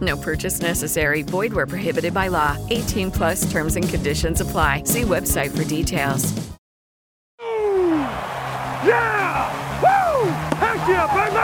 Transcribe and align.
No 0.00 0.16
purchase 0.16 0.60
necessary. 0.60 1.22
Void 1.22 1.52
where 1.52 1.66
prohibited 1.66 2.14
by 2.14 2.28
law. 2.28 2.56
18 2.70 3.10
plus 3.10 3.50
terms 3.50 3.76
and 3.76 3.88
conditions 3.88 4.40
apply. 4.40 4.84
See 4.84 5.02
website 5.02 5.50
for 5.56 5.64
details. 5.64 6.32
Yeah! 8.86 9.50
Woo! 9.82 10.30
Heck 10.62 10.78
yeah, 10.86 11.10
baby! 11.10 11.34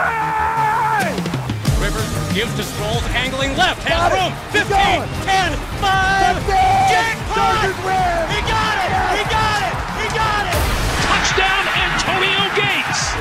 Rivers 1.83 2.07
gives 2.33 2.55
to 2.55 2.63
Sproles, 2.63 3.03
angling 3.11 3.57
left, 3.57 3.83
has 3.83 3.91
Got 3.91 4.15
room. 4.15 4.31
Keep 4.55 4.71
15, 4.71 4.71
going. 4.71 5.09
10, 5.27 5.51
5. 5.83 6.47
Touchdown! 6.47 6.87
Jackpot! 6.87 7.75
He 8.31 8.39
got 8.47 8.75
it! 8.79 8.91
He 9.19 9.23
got 9.27 9.59
it! 9.67 9.75
He 9.99 10.07
got 10.15 10.47
it! 10.47 10.55
Touchdown, 11.03 11.63
Antonio 11.75 12.44
Gates! 12.95 13.13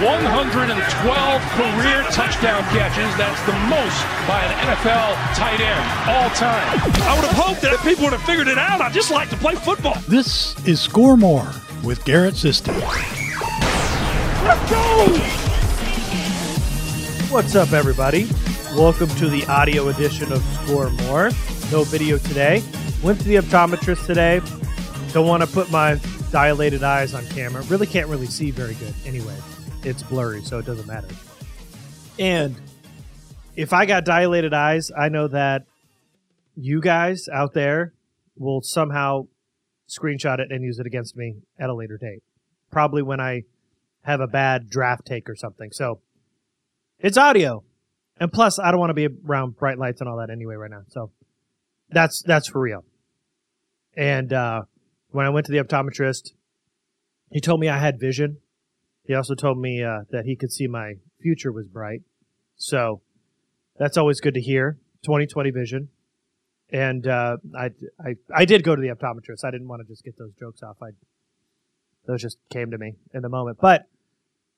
112 0.00 1.42
career 1.52 2.02
touchdown 2.10 2.62
catches. 2.72 3.14
That's 3.18 3.44
the 3.44 3.52
most 3.68 4.00
by 4.26 4.40
an 4.40 4.52
NFL 4.68 5.14
tight 5.34 5.60
end 5.60 5.84
all 6.08 6.30
time. 6.30 6.80
I 7.02 7.14
would 7.16 7.28
have 7.28 7.36
hoped 7.36 7.60
that 7.62 7.78
people 7.82 8.04
would 8.04 8.12
have 8.14 8.22
figured 8.22 8.48
it 8.48 8.56
out. 8.56 8.80
I 8.80 8.90
just 8.90 9.10
like 9.10 9.28
to 9.30 9.36
play 9.36 9.56
football. 9.56 9.96
This 10.08 10.56
is 10.66 10.80
Score 10.80 11.16
More 11.16 11.50
with 11.84 12.02
Garrett 12.04 12.34
Sisti. 12.34 12.68
Let's 14.42 14.70
go! 14.70 15.06
What's 17.32 17.54
up, 17.54 17.72
everybody? 17.72 18.26
Welcome 18.74 19.08
to 19.16 19.28
the 19.28 19.44
audio 19.46 19.88
edition 19.88 20.32
of 20.32 20.42
Score 20.64 20.90
More. 20.90 21.30
No 21.70 21.84
video 21.84 22.16
today. 22.16 22.62
Went 23.02 23.20
to 23.20 23.24
the 23.24 23.36
optometrist 23.36 24.06
today. 24.06 24.40
Don't 25.12 25.26
want 25.26 25.42
to 25.42 25.48
put 25.48 25.70
my 25.70 26.00
dilated 26.30 26.82
eyes 26.82 27.14
on 27.14 27.26
camera. 27.26 27.62
Really 27.62 27.86
can't 27.86 28.08
really 28.08 28.26
see 28.26 28.50
very 28.50 28.74
good 28.74 28.94
anyway. 29.04 29.36
It's 29.82 30.02
blurry, 30.02 30.42
so 30.42 30.58
it 30.58 30.66
doesn't 30.66 30.86
matter. 30.86 31.08
And 32.18 32.54
if 33.56 33.72
I 33.72 33.86
got 33.86 34.04
dilated 34.04 34.54
eyes, 34.54 34.90
I 34.96 35.08
know 35.08 35.28
that 35.28 35.64
you 36.54 36.80
guys 36.80 37.28
out 37.32 37.54
there 37.54 37.94
will 38.36 38.62
somehow 38.62 39.26
screenshot 39.88 40.38
it 40.38 40.52
and 40.52 40.62
use 40.62 40.78
it 40.78 40.86
against 40.86 41.16
me 41.16 41.36
at 41.58 41.68
a 41.68 41.74
later 41.74 41.98
date. 41.98 42.22
Probably 42.70 43.02
when 43.02 43.20
I 43.20 43.42
have 44.02 44.20
a 44.20 44.26
bad 44.26 44.70
draft 44.70 45.06
take 45.06 45.28
or 45.28 45.34
something. 45.34 45.70
So 45.72 46.00
it's 46.98 47.18
audio. 47.18 47.64
And 48.18 48.32
plus 48.32 48.58
I 48.58 48.70
don't 48.70 48.80
want 48.80 48.90
to 48.90 48.94
be 48.94 49.08
around 49.26 49.56
bright 49.56 49.78
lights 49.78 50.00
and 50.00 50.08
all 50.08 50.18
that 50.18 50.30
anyway 50.30 50.54
right 50.54 50.70
now. 50.70 50.82
So 50.88 51.10
that's 51.90 52.22
that's 52.22 52.48
for 52.48 52.60
real. 52.60 52.84
And 53.96 54.32
uh 54.32 54.62
when 55.10 55.26
I 55.26 55.30
went 55.30 55.46
to 55.46 55.52
the 55.52 55.58
optometrist, 55.58 56.32
he 57.30 57.40
told 57.40 57.60
me 57.60 57.68
I 57.68 57.78
had 57.78 57.98
vision. 57.98 58.38
He 59.04 59.14
also 59.14 59.34
told 59.34 59.58
me 59.58 59.82
uh, 59.82 60.04
that 60.10 60.24
he 60.24 60.36
could 60.36 60.52
see 60.52 60.66
my 60.66 60.94
future 61.20 61.52
was 61.52 61.66
bright. 61.66 62.02
So 62.56 63.00
that's 63.78 63.96
always 63.96 64.20
good 64.20 64.34
to 64.34 64.40
hear. 64.40 64.78
2020 65.04 65.50
vision. 65.50 65.88
And 66.72 67.06
uh, 67.06 67.38
I, 67.58 67.70
I, 68.00 68.14
I 68.34 68.44
did 68.44 68.62
go 68.62 68.76
to 68.76 68.80
the 68.80 68.88
optometrist. 68.88 69.44
I 69.44 69.50
didn't 69.50 69.68
want 69.68 69.82
to 69.82 69.88
just 69.88 70.04
get 70.04 70.16
those 70.18 70.32
jokes 70.38 70.62
off. 70.62 70.76
I, 70.82 70.90
those 72.06 72.22
just 72.22 72.38
came 72.50 72.70
to 72.70 72.78
me 72.78 72.94
in 73.12 73.22
the 73.22 73.28
moment. 73.28 73.58
But 73.60 73.86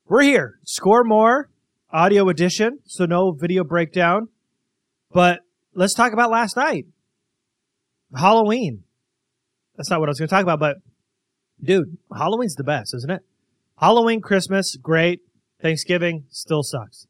we're 0.06 0.22
here. 0.22 0.58
Score 0.64 1.04
more 1.04 1.48
audio 1.90 2.28
edition. 2.28 2.80
So 2.86 3.06
no 3.06 3.32
video 3.32 3.64
breakdown. 3.64 4.28
But 5.12 5.40
let's 5.74 5.94
talk 5.94 6.12
about 6.12 6.30
last 6.30 6.56
night. 6.56 6.86
Halloween. 8.14 8.84
That's 9.82 9.90
not 9.90 9.98
what 9.98 10.08
I 10.08 10.10
was 10.10 10.20
going 10.20 10.28
to 10.28 10.32
talk 10.32 10.44
about, 10.44 10.60
but 10.60 10.76
dude, 11.60 11.98
Halloween's 12.16 12.54
the 12.54 12.62
best, 12.62 12.94
isn't 12.94 13.10
it? 13.10 13.22
Halloween, 13.80 14.20
Christmas, 14.20 14.76
great. 14.76 15.22
Thanksgiving 15.60 16.26
still 16.30 16.62
sucks. 16.62 17.08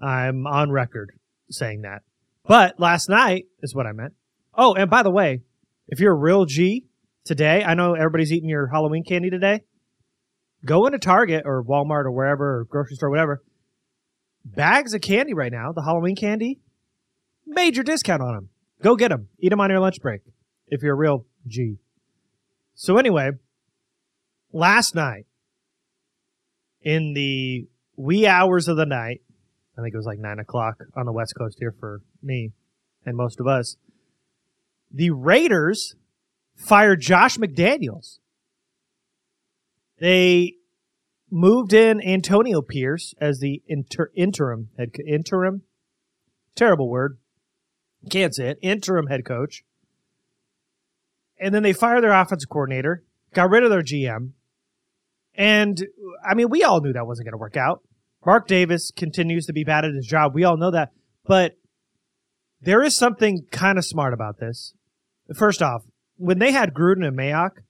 I'm 0.00 0.46
on 0.46 0.70
record 0.70 1.18
saying 1.50 1.82
that. 1.82 2.02
But 2.46 2.78
last 2.78 3.08
night 3.08 3.46
is 3.62 3.74
what 3.74 3.88
I 3.88 3.90
meant. 3.90 4.12
Oh, 4.54 4.74
and 4.74 4.88
by 4.88 5.02
the 5.02 5.10
way, 5.10 5.40
if 5.88 5.98
you're 5.98 6.12
a 6.12 6.16
real 6.16 6.44
G 6.44 6.84
today, 7.24 7.64
I 7.64 7.74
know 7.74 7.94
everybody's 7.94 8.32
eating 8.32 8.48
your 8.48 8.68
Halloween 8.68 9.02
candy 9.02 9.28
today. 9.28 9.62
Go 10.64 10.86
into 10.86 11.00
Target 11.00 11.42
or 11.44 11.64
Walmart 11.64 12.04
or 12.04 12.12
wherever, 12.12 12.60
or 12.60 12.64
grocery 12.64 12.94
store, 12.94 13.10
whatever. 13.10 13.42
Bags 14.44 14.94
of 14.94 15.00
candy 15.00 15.34
right 15.34 15.50
now, 15.50 15.72
the 15.72 15.82
Halloween 15.82 16.14
candy, 16.14 16.60
major 17.44 17.82
discount 17.82 18.22
on 18.22 18.36
them. 18.36 18.50
Go 18.84 18.94
get 18.94 19.08
them. 19.08 19.30
Eat 19.40 19.48
them 19.48 19.60
on 19.60 19.68
your 19.68 19.80
lunch 19.80 20.00
break 20.00 20.20
if 20.68 20.80
you're 20.80 20.94
a 20.94 20.96
real 20.96 21.26
G. 21.48 21.78
So 22.74 22.96
anyway, 22.96 23.30
last 24.52 24.94
night 24.94 25.26
in 26.82 27.14
the 27.14 27.66
wee 27.96 28.26
hours 28.26 28.68
of 28.68 28.76
the 28.76 28.86
night, 28.86 29.22
I 29.78 29.82
think 29.82 29.94
it 29.94 29.96
was 29.96 30.06
like 30.06 30.18
nine 30.18 30.38
o'clock 30.38 30.76
on 30.96 31.06
the 31.06 31.12
West 31.12 31.34
Coast 31.36 31.58
here 31.58 31.74
for 31.78 32.02
me 32.22 32.52
and 33.04 33.16
most 33.16 33.40
of 33.40 33.46
us. 33.46 33.76
The 34.92 35.10
Raiders 35.10 35.96
fired 36.54 37.00
Josh 37.00 37.36
McDaniels. 37.36 38.18
They 39.98 40.54
moved 41.30 41.72
in 41.72 42.00
Antonio 42.00 42.62
Pierce 42.62 43.14
as 43.20 43.40
the 43.40 43.62
inter- 43.66 44.10
interim 44.14 44.68
head 44.76 44.90
interim 45.04 45.62
terrible 46.54 46.88
word 46.88 47.18
can't 48.08 48.34
say 48.34 48.50
it 48.50 48.58
interim 48.62 49.08
head 49.08 49.24
coach 49.24 49.64
and 51.38 51.54
then 51.54 51.62
they 51.62 51.72
fired 51.72 52.02
their 52.02 52.12
offensive 52.12 52.48
coordinator 52.48 53.02
got 53.32 53.50
rid 53.50 53.64
of 53.64 53.70
their 53.70 53.82
GM 53.82 54.32
and 55.34 55.86
I 56.26 56.34
mean 56.34 56.48
we 56.50 56.62
all 56.62 56.80
knew 56.80 56.92
that 56.92 57.06
wasn't 57.06 57.26
going 57.26 57.32
to 57.32 57.38
work 57.38 57.56
out 57.56 57.82
Mark 58.24 58.46
Davis 58.46 58.90
continues 58.96 59.46
to 59.46 59.52
be 59.52 59.64
bad 59.64 59.84
at 59.84 59.94
his 59.94 60.06
job 60.06 60.34
we 60.34 60.44
all 60.44 60.56
know 60.56 60.70
that 60.70 60.90
but 61.26 61.52
there 62.60 62.82
is 62.82 62.96
something 62.96 63.46
kind 63.50 63.78
of 63.78 63.84
smart 63.84 64.14
about 64.14 64.38
this 64.38 64.74
first 65.34 65.62
off 65.62 65.82
when 66.16 66.38
they 66.38 66.52
had 66.52 66.72
Gruden 66.72 67.06
and 67.06 67.18
Mayock 67.18 67.62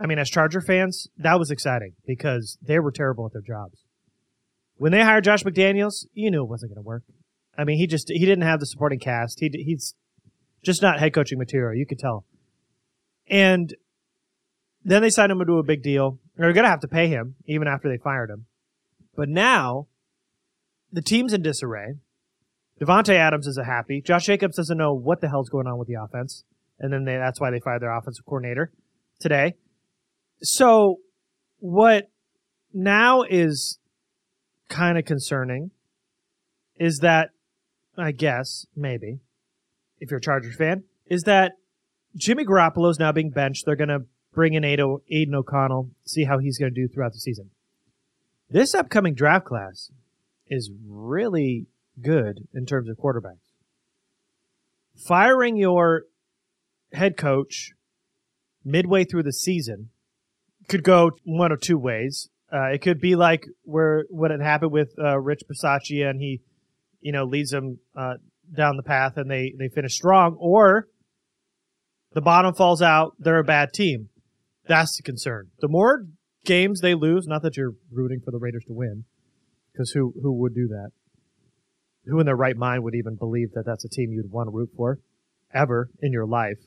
I 0.00 0.06
mean, 0.06 0.18
as 0.18 0.30
Charger 0.30 0.62
fans, 0.62 1.08
that 1.18 1.38
was 1.38 1.50
exciting 1.50 1.92
because 2.06 2.56
they 2.62 2.78
were 2.78 2.90
terrible 2.90 3.26
at 3.26 3.32
their 3.32 3.42
jobs. 3.42 3.84
When 4.76 4.92
they 4.92 5.02
hired 5.02 5.24
Josh 5.24 5.44
McDaniels, 5.44 6.06
you 6.14 6.30
knew 6.30 6.42
it 6.42 6.48
wasn't 6.48 6.70
going 6.70 6.82
to 6.82 6.86
work. 6.86 7.02
I 7.58 7.64
mean, 7.64 7.76
he 7.76 7.86
just 7.86 8.08
he 8.08 8.20
didn't 8.20 8.44
have 8.44 8.60
the 8.60 8.66
supporting 8.66 8.98
cast. 8.98 9.40
He 9.40 9.50
he's 9.52 9.94
just 10.62 10.82
not 10.82 10.98
head 10.98 11.14
coaching 11.14 11.38
material. 11.38 11.78
You 11.78 11.86
could 11.86 11.98
tell. 11.98 12.24
And 13.28 13.74
then 14.84 15.02
they 15.02 15.10
signed 15.10 15.32
him 15.32 15.44
to 15.44 15.58
a 15.58 15.62
big 15.62 15.82
deal. 15.82 16.18
They're 16.36 16.52
going 16.52 16.64
to 16.64 16.70
have 16.70 16.80
to 16.80 16.88
pay 16.88 17.08
him 17.08 17.36
even 17.46 17.68
after 17.68 17.88
they 17.88 17.98
fired 17.98 18.30
him. 18.30 18.46
But 19.14 19.28
now 19.28 19.88
the 20.92 21.02
team's 21.02 21.32
in 21.32 21.42
disarray. 21.42 21.94
Davante 22.80 23.14
Adams 23.14 23.46
isn't 23.46 23.66
happy. 23.66 24.00
Josh 24.00 24.24
Jacobs 24.24 24.56
doesn't 24.56 24.78
know 24.78 24.94
what 24.94 25.20
the 25.20 25.28
hell's 25.28 25.50
going 25.50 25.66
on 25.66 25.78
with 25.78 25.86
the 25.86 25.94
offense, 26.02 26.44
and 26.78 26.92
then 26.92 27.04
they, 27.04 27.16
that's 27.16 27.38
why 27.38 27.50
they 27.50 27.60
fired 27.60 27.82
their 27.82 27.94
offensive 27.94 28.24
coordinator 28.24 28.72
today. 29.18 29.54
So, 30.42 30.96
what 31.58 32.10
now 32.72 33.22
is 33.22 33.78
kind 34.68 34.96
of 34.96 35.04
concerning 35.04 35.72
is 36.76 37.00
that, 37.00 37.30
I 37.98 38.12
guess, 38.12 38.64
maybe, 38.74 39.20
if 40.00 40.10
you're 40.10 40.18
a 40.18 40.22
Chargers 40.22 40.56
fan, 40.56 40.84
is 41.06 41.22
that 41.24 41.52
Jimmy 42.16 42.44
Garoppolo 42.44 42.90
is 42.90 42.98
now 42.98 43.12
being 43.12 43.30
benched. 43.30 43.64
They're 43.66 43.76
going 43.76 43.88
to 43.88 44.06
bring 44.32 44.54
in 44.54 44.64
Aidan 44.64 45.34
O'Connell, 45.34 45.90
see 46.04 46.24
how 46.24 46.38
he's 46.38 46.58
going 46.58 46.72
to 46.72 46.80
do 46.80 46.88
throughout 46.88 47.12
the 47.12 47.20
season. 47.20 47.50
This 48.48 48.74
upcoming 48.74 49.14
draft 49.14 49.44
class 49.44 49.90
is 50.48 50.70
really 50.88 51.66
good 52.00 52.48
in 52.52 52.66
terms 52.66 52.88
of 52.88 52.96
quarterbacks. 52.96 53.38
Firing 55.06 55.56
your 55.56 56.04
head 56.92 57.16
coach 57.16 57.72
midway 58.64 59.04
through 59.04 59.22
the 59.22 59.32
season 59.32 59.90
could 60.68 60.82
go 60.82 61.12
one 61.24 61.52
of 61.52 61.60
two 61.60 61.78
ways. 61.78 62.28
Uh, 62.52 62.66
it 62.72 62.82
could 62.82 63.00
be 63.00 63.14
like 63.14 63.46
where 63.62 64.04
what 64.10 64.30
had 64.30 64.40
happened 64.42 64.72
with 64.72 64.92
uh, 64.98 65.18
Rich 65.18 65.42
Bisaccia, 65.48 66.10
and 66.10 66.20
he, 66.20 66.40
you 67.00 67.12
know, 67.12 67.24
leads 67.24 67.50
them 67.50 67.78
uh, 67.96 68.14
down 68.54 68.76
the 68.76 68.82
path, 68.82 69.16
and 69.16 69.30
they 69.30 69.52
they 69.58 69.68
finish 69.68 69.94
strong, 69.94 70.36
or 70.38 70.88
the 72.12 72.20
bottom 72.20 72.54
falls 72.54 72.82
out. 72.82 73.14
They're 73.18 73.38
a 73.38 73.44
bad 73.44 73.72
team. 73.72 74.08
That's 74.66 74.96
the 74.96 75.02
concern. 75.02 75.48
The 75.60 75.68
more 75.68 76.06
games 76.44 76.80
they 76.80 76.94
lose, 76.94 77.26
not 77.26 77.42
that 77.42 77.56
you're 77.56 77.74
rooting 77.90 78.20
for 78.24 78.30
the 78.30 78.38
Raiders 78.38 78.64
to 78.66 78.72
win, 78.72 79.04
because 79.72 79.92
who 79.92 80.14
who 80.22 80.32
would 80.40 80.54
do 80.54 80.68
that? 80.68 80.90
Who 82.06 82.18
in 82.18 82.26
their 82.26 82.36
right 82.36 82.56
mind 82.56 82.82
would 82.82 82.94
even 82.94 83.16
believe 83.16 83.52
that 83.54 83.64
that's 83.66 83.84
a 83.84 83.88
team 83.88 84.10
you'd 84.12 84.30
want 84.30 84.48
to 84.48 84.56
root 84.56 84.70
for, 84.76 84.98
ever 85.52 85.90
in 86.00 86.12
your 86.12 86.26
life? 86.26 86.58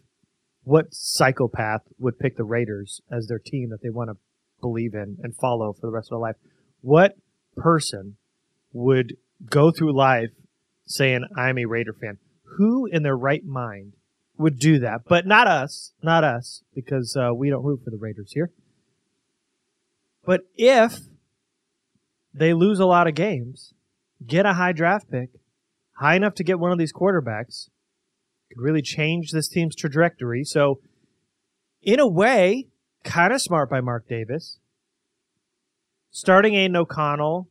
What 0.63 0.93
psychopath 0.93 1.81
would 1.99 2.19
pick 2.19 2.37
the 2.37 2.45
Raiders 2.45 3.01
as 3.11 3.27
their 3.27 3.39
team 3.39 3.69
that 3.71 3.81
they 3.81 3.89
want 3.89 4.09
to 4.09 4.17
believe 4.61 4.93
in 4.93 5.17
and 5.21 5.35
follow 5.35 5.73
for 5.73 5.87
the 5.87 5.91
rest 5.91 6.07
of 6.07 6.17
their 6.17 6.27
life? 6.27 6.35
What 6.81 7.15
person 7.57 8.17
would 8.71 9.15
go 9.49 9.71
through 9.71 9.97
life 9.97 10.29
saying, 10.85 11.25
I'm 11.37 11.57
a 11.57 11.65
Raider 11.65 11.93
fan? 11.93 12.17
Who 12.57 12.85
in 12.85 13.03
their 13.03 13.17
right 13.17 13.43
mind 13.43 13.93
would 14.37 14.59
do 14.59 14.79
that? 14.79 15.01
But 15.07 15.25
not 15.25 15.47
us. 15.47 15.93
Not 16.01 16.23
us, 16.23 16.63
because 16.73 17.15
uh, 17.15 17.33
we 17.33 17.49
don't 17.49 17.63
root 17.63 17.81
for 17.83 17.89
the 17.89 17.97
Raiders 17.97 18.31
here. 18.33 18.51
But 20.25 20.41
if 20.55 20.99
they 22.33 22.53
lose 22.53 22.79
a 22.79 22.85
lot 22.85 23.07
of 23.07 23.15
games, 23.15 23.73
get 24.25 24.45
a 24.45 24.53
high 24.53 24.71
draft 24.71 25.11
pick, 25.11 25.29
high 25.99 26.15
enough 26.15 26.35
to 26.35 26.43
get 26.43 26.59
one 26.59 26.71
of 26.71 26.77
these 26.77 26.93
quarterbacks, 26.93 27.69
could 28.49 28.61
really 28.61 28.81
change 28.81 29.31
this 29.31 29.47
team's 29.47 29.75
trajectory. 29.75 30.43
So, 30.43 30.79
in 31.81 31.99
a 31.99 32.07
way, 32.07 32.67
kind 33.03 33.33
of 33.33 33.41
smart 33.41 33.69
by 33.69 33.81
Mark 33.81 34.07
Davis. 34.07 34.59
Starting 36.11 36.53
Aidan 36.53 36.75
O'Connell, 36.75 37.49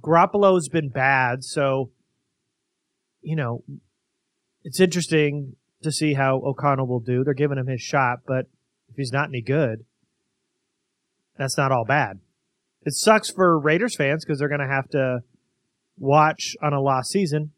Garoppolo's 0.00 0.68
been 0.68 0.88
bad, 0.88 1.44
so 1.44 1.90
you 3.20 3.36
know 3.36 3.62
it's 4.64 4.80
interesting 4.80 5.56
to 5.82 5.92
see 5.92 6.14
how 6.14 6.40
O'Connell 6.44 6.86
will 6.86 7.00
do. 7.00 7.24
They're 7.24 7.34
giving 7.34 7.58
him 7.58 7.66
his 7.66 7.80
shot, 7.80 8.20
but 8.26 8.46
if 8.88 8.96
he's 8.96 9.12
not 9.12 9.28
any 9.28 9.40
good, 9.40 9.84
that's 11.36 11.56
not 11.56 11.72
all 11.72 11.84
bad. 11.84 12.20
It 12.84 12.94
sucks 12.94 13.30
for 13.30 13.58
Raiders 13.58 13.96
fans 13.96 14.24
because 14.24 14.38
they're 14.38 14.48
going 14.48 14.60
to 14.60 14.74
have 14.74 14.88
to 14.90 15.20
watch 15.98 16.56
on 16.62 16.72
a 16.72 16.80
lost 16.80 17.10
season. 17.10 17.52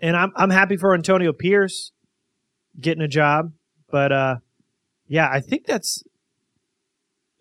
And 0.00 0.16
I'm 0.16 0.32
I'm 0.36 0.50
happy 0.50 0.76
for 0.76 0.94
Antonio 0.94 1.32
Pierce 1.32 1.92
getting 2.78 3.02
a 3.02 3.08
job, 3.08 3.52
but 3.90 4.12
uh, 4.12 4.34
yeah, 5.06 5.28
I 5.32 5.40
think 5.40 5.66
that's 5.66 6.02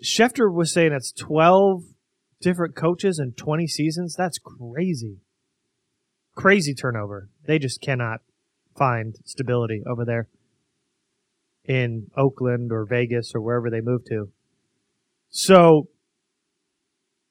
Schefter 0.04 0.54
was 0.54 0.72
saying 0.74 0.92
that's 0.92 1.12
12 1.12 1.84
different 2.42 2.76
coaches 2.76 3.20
in 3.20 3.34
20 3.34 3.68
seasons. 3.68 4.16
That's 4.18 4.38
crazy. 4.38 5.18
Crazy 6.36 6.74
turnover. 6.74 7.30
They 7.46 7.60
just 7.60 7.82
cannot 7.82 8.22
find 8.78 9.16
stability 9.26 9.84
over 9.88 10.04
there 10.04 10.28
in 11.66 12.08
Oakland 12.18 12.72
or 12.72 12.86
Vegas 12.86 13.32
or 13.34 13.42
wherever 13.42 13.70
they 13.70 13.82
move 13.82 14.04
to. 14.06 14.30
So 15.30 15.88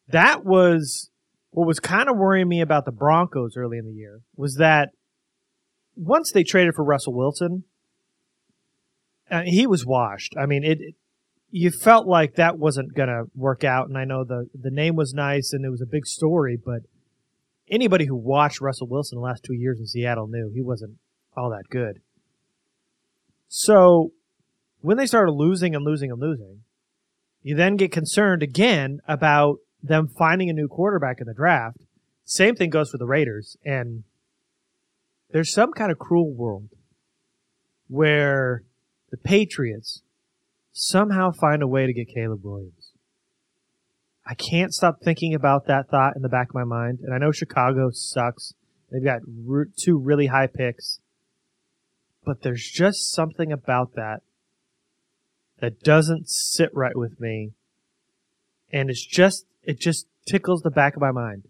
that 0.09 0.45
was 0.45 1.11
what 1.51 1.67
was 1.67 1.81
kind 1.81 2.09
of 2.09 2.17
worrying 2.17 2.49
me 2.49 2.61
about 2.61 2.85
the 2.85 2.93
Broncos 2.93 3.57
early 3.57 3.79
in 3.79 3.85
the 3.85 3.93
year 3.93 4.21
was 4.37 4.57
that 4.57 4.91
once 5.95 6.33
they 6.33 6.43
traded 6.43 6.75
for 6.75 6.85
Russell 6.85 7.15
Wilson, 7.15 7.65
uh, 9.31 9.43
he 9.45 9.67
was 9.67 9.85
washed. 9.85 10.35
I 10.41 10.47
mean, 10.47 10.65
it, 10.65 10.79
it 10.81 10.95
you 11.51 11.71
felt 11.71 12.07
like 12.07 12.37
that 12.37 12.59
wasn't 12.59 12.95
going 12.95 13.11
to 13.11 13.25
work 13.35 13.63
out. 13.63 13.89
And 13.89 13.99
I 13.99 14.05
know 14.05 14.25
the 14.25 14.49
the 14.59 14.71
name 14.71 14.97
was 14.97 15.13
nice 15.13 15.53
and 15.53 15.65
it 15.65 15.71
was 15.71 15.83
a 15.83 15.87
big 15.87 16.07
story, 16.07 16.57
but 16.63 16.81
anybody 17.73 18.07
who 18.07 18.15
watched 18.15 18.61
Russell 18.61 18.87
Wilson 18.87 19.17
the 19.17 19.25
last 19.25 19.43
two 19.43 19.55
years 19.55 19.81
in 19.81 19.87
Seattle 19.87 20.29
knew 20.29 20.51
he 20.55 20.63
wasn't 20.63 20.99
all 21.37 21.51
that 21.51 21.69
good. 21.71 22.01
So 23.49 24.13
when 24.81 24.99
they 24.99 25.07
started 25.07 25.33
losing 25.33 25.75
and 25.75 25.85
losing 25.85 26.11
and 26.11 26.21
losing, 26.21 26.61
you 27.43 27.57
then 27.57 27.77
get 27.77 27.91
concerned 27.91 28.43
again 28.43 29.01
about 29.09 29.57
them 29.83 30.09
finding 30.19 30.49
a 30.49 30.53
new 30.53 30.69
quarterback 30.69 31.21
in 31.21 31.27
the 31.27 31.35
draft. 31.35 31.79
Same 32.25 32.55
thing 32.55 32.71
goes 32.71 32.91
for 32.91 32.99
the 32.99 33.07
Raiders. 33.07 33.57
And 33.65 34.05
there's 35.31 35.53
some 35.53 35.73
kind 35.73 35.91
of 35.91 35.99
cruel 35.99 36.33
world 36.33 36.69
where 37.89 38.63
the 39.11 39.17
Patriots 39.17 40.03
somehow 40.73 41.31
find 41.33 41.63
a 41.63 41.69
way 41.69 41.87
to 41.87 41.93
get 41.93 42.09
Caleb 42.09 42.45
Williams. 42.45 42.82
I 44.25 44.35
can't 44.35 44.73
stop 44.73 45.01
thinking 45.03 45.35
about 45.35 45.67
that 45.67 45.89
thought 45.89 46.17
in 46.17 46.23
the 46.23 46.29
back 46.29 46.51
of 46.51 46.55
my 46.55 46.65
mind. 46.65 47.01
And 47.03 47.13
I 47.13 47.19
know 47.19 47.33
Chicago 47.33 47.91
sucks. 47.93 48.55
They've 48.91 49.05
got 49.05 49.23
two 49.77 49.99
really 49.99 50.27
high 50.27 50.47
picks. 50.47 51.01
But 52.25 52.43
there's 52.43 52.65
just 52.65 53.13
something 53.13 53.51
about 53.51 53.95
that 53.95 54.23
that 55.59 55.81
doesn't 55.81 56.29
sit 56.29 56.71
right 56.73 56.97
with 56.97 57.21
me. 57.21 57.53
And 58.73 58.91
it's 58.91 59.05
just, 59.05 59.45
it 59.65 59.81
just 59.81 60.07
tickles 60.27 60.63
the 60.63 60.71
back 60.71 60.95
of 60.95 61.03
my 61.03 61.11
mind. 61.11 61.49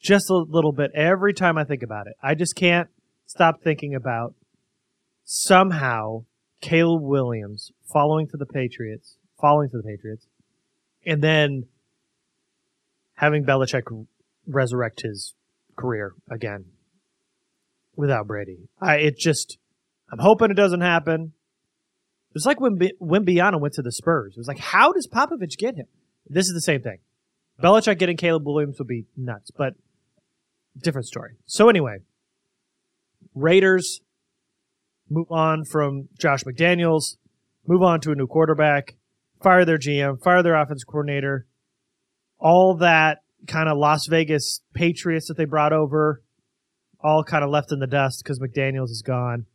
Just 0.00 0.30
a 0.30 0.34
little 0.34 0.72
bit 0.72 0.90
every 0.94 1.34
time 1.34 1.58
I 1.58 1.64
think 1.64 1.82
about 1.82 2.06
it. 2.06 2.14
I 2.22 2.34
just 2.34 2.54
can't 2.56 2.88
stop 3.26 3.62
thinking 3.62 3.94
about 3.94 4.34
somehow 5.24 6.24
Caleb 6.60 7.02
Williams 7.02 7.72
following 7.92 8.28
to 8.28 8.36
the 8.36 8.46
Patriots, 8.46 9.18
following 9.40 9.68
to 9.70 9.76
the 9.78 9.82
Patriots, 9.82 10.26
and 11.06 11.22
then 11.22 11.66
having 13.14 13.44
Belichick 13.44 14.06
resurrect 14.46 15.02
his 15.02 15.34
career 15.76 16.14
again 16.30 16.66
without 17.94 18.26
Brady. 18.26 18.68
I 18.80 18.96
it 18.96 19.16
just 19.16 19.58
I'm 20.10 20.18
hoping 20.18 20.50
it 20.50 20.54
doesn't 20.54 20.82
happen. 20.82 21.32
It's 22.34 22.46
like 22.46 22.60
when 22.60 22.78
when 22.98 23.24
Biana 23.24 23.60
went 23.60 23.74
to 23.74 23.82
the 23.82 23.92
Spurs. 23.92 24.34
It 24.36 24.40
was 24.40 24.48
like, 24.48 24.58
how 24.58 24.92
does 24.92 25.06
Popovich 25.06 25.56
get 25.56 25.76
him? 25.76 25.86
This 26.28 26.46
is 26.46 26.54
the 26.54 26.60
same 26.60 26.82
thing. 26.82 26.98
Belichick 27.62 27.98
getting 27.98 28.16
Caleb 28.16 28.44
Williams 28.44 28.78
would 28.78 28.88
be 28.88 29.06
nuts, 29.16 29.50
but 29.50 29.74
different 30.82 31.06
story. 31.06 31.36
So 31.46 31.70
anyway, 31.70 31.98
Raiders 33.34 34.00
move 35.08 35.30
on 35.30 35.64
from 35.64 36.08
Josh 36.18 36.44
McDaniels, 36.44 37.16
move 37.66 37.82
on 37.82 38.00
to 38.00 38.10
a 38.10 38.14
new 38.14 38.26
quarterback, 38.26 38.96
fire 39.46 39.64
their 39.64 39.78
GM, 39.78 40.20
fire 40.20 40.42
their 40.42 40.60
offense 40.60 40.82
coordinator, 40.82 41.46
all 42.40 42.78
that 42.78 43.18
kind 43.46 43.68
of 43.68 43.78
Las 43.78 44.08
Vegas 44.08 44.60
Patriots 44.74 45.28
that 45.28 45.36
they 45.36 45.44
brought 45.44 45.72
over, 45.72 46.20
all 47.00 47.22
kind 47.22 47.44
of 47.44 47.50
left 47.50 47.70
in 47.70 47.78
the 47.78 47.86
dust 47.86 48.24
because 48.24 48.40
McDaniels 48.40 48.90
is 48.90 49.04
gone. 49.06 49.46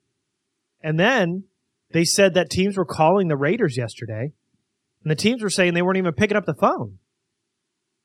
And 0.81 0.97
then 0.97 1.43
they 1.91 2.05
said 2.05 2.35
that 2.35 2.49
teams 2.49 2.77
were 2.77 2.85
calling 2.85 3.27
the 3.27 3.35
Raiders 3.35 3.75
yesterday, 3.75 4.31
and 5.03 5.11
the 5.11 5.15
teams 5.15 5.43
were 5.43 5.49
saying 5.49 5.73
they 5.73 5.81
weren't 5.81 5.97
even 5.97 6.13
picking 6.13 6.37
up 6.37 6.45
the 6.45 6.53
phone. 6.53 6.99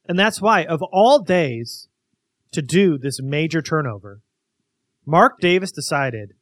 And 0.09 0.19
that's 0.19 0.43
why, 0.43 0.65
of 0.65 0.83
all 0.91 1.23
days 1.23 1.87
to 2.51 2.63
do 2.63 2.99
this 2.99 3.23
major 3.23 3.63
turnover, 3.63 4.23
Mark 5.07 5.39
Davis 5.39 5.71
decided 5.71 6.33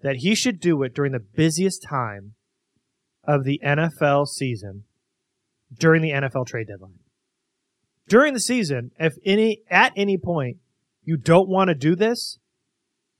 that 0.00 0.16
he 0.20 0.34
should 0.34 0.60
do 0.60 0.82
it 0.82 0.94
during 0.94 1.12
the 1.12 1.18
busiest 1.18 1.82
time 1.82 2.36
of 3.28 3.44
the 3.44 3.60
NFL 3.64 4.26
season 4.26 4.84
during 5.78 6.00
the 6.02 6.10
NFL 6.10 6.46
trade 6.46 6.66
deadline. 6.66 6.98
During 8.08 8.32
the 8.32 8.40
season, 8.40 8.90
if 8.98 9.16
any 9.24 9.60
at 9.70 9.92
any 9.94 10.16
point 10.16 10.56
you 11.04 11.18
don't 11.18 11.48
want 11.48 11.68
to 11.68 11.74
do 11.74 11.94
this, 11.94 12.38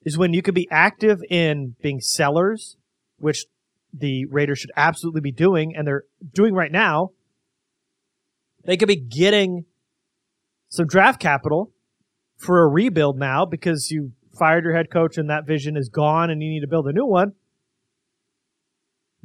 is 0.02 0.16
when 0.16 0.32
you 0.32 0.40
could 0.40 0.54
be 0.54 0.66
active 0.70 1.18
in 1.28 1.76
being 1.82 2.00
sellers, 2.00 2.78
which 3.18 3.44
the 3.92 4.24
Raiders 4.26 4.58
should 4.58 4.72
absolutely 4.76 5.20
be 5.20 5.32
doing, 5.32 5.76
and 5.76 5.86
they're 5.86 6.04
doing 6.32 6.54
right 6.54 6.72
now. 6.72 7.10
They 8.64 8.76
could 8.76 8.88
be 8.88 8.96
getting 8.96 9.66
some 10.68 10.86
draft 10.86 11.20
capital 11.20 11.72
for 12.36 12.62
a 12.62 12.68
rebuild 12.68 13.18
now 13.18 13.44
because 13.44 13.90
you 13.90 14.12
fired 14.38 14.64
your 14.64 14.74
head 14.74 14.90
coach 14.90 15.18
and 15.18 15.28
that 15.28 15.46
vision 15.46 15.76
is 15.76 15.88
gone 15.88 16.30
and 16.30 16.42
you 16.42 16.48
need 16.48 16.60
to 16.60 16.68
build 16.68 16.86
a 16.86 16.92
new 16.92 17.06
one. 17.06 17.32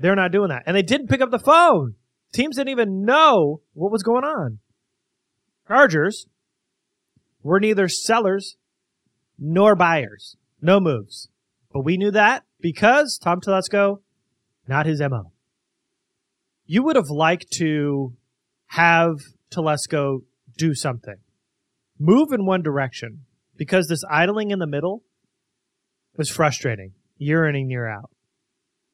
They're 0.04 0.18
not 0.18 0.34
doing 0.34 0.50
that. 0.50 0.64
And 0.66 0.76
they 0.76 0.82
didn't 0.82 1.08
pick 1.08 1.22
up 1.22 1.32
the 1.32 1.40
phone. 1.40 1.96
Teams 2.34 2.58
didn't 2.58 2.72
even 2.72 3.06
know 3.06 3.62
what 3.72 3.90
was 3.90 4.04
going 4.04 4.26
on. 4.26 4.60
Chargers 5.66 6.28
were 7.42 7.62
neither 7.62 7.88
sellers 7.88 8.58
nor 9.40 9.78
buyers. 9.78 10.36
No 10.62 10.82
moves. 10.82 11.30
But 11.72 11.86
we 11.86 11.96
knew 11.96 12.12
that 12.12 12.44
because 12.60 13.18
Tom 13.18 13.40
Telesco, 13.40 14.02
not 14.68 14.86
his 14.86 15.00
MO. 15.00 15.32
You 16.66 16.84
would 16.84 16.98
have 16.98 17.10
liked 17.10 17.50
to 17.60 18.14
have 18.72 19.14
Telesco 19.56 20.24
do 20.58 20.76
something. 20.76 21.16
Move 21.98 22.34
in 22.34 22.46
one 22.46 22.62
direction 22.62 23.22
because 23.56 23.88
this 23.88 24.04
idling 24.12 24.52
in 24.52 24.60
the 24.60 24.68
middle 24.68 25.02
was 26.18 26.30
frustrating 26.30 26.92
year 27.18 27.48
in 27.48 27.56
and 27.56 27.72
year 27.72 27.88
out. 27.88 28.10